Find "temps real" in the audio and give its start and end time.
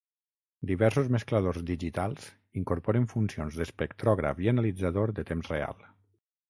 5.35-5.91